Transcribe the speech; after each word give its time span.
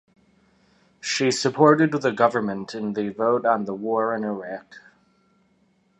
She 0.99 1.29
supported 1.29 1.91
the 1.91 2.11
Government 2.11 2.73
in 2.73 2.93
the 2.93 3.09
vote 3.09 3.45
on 3.45 3.65
the 3.65 3.75
war 3.75 4.15
in 4.15 4.23
Iraq. 4.23 4.77